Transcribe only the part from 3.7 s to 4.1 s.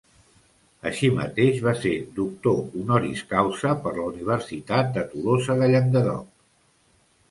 per la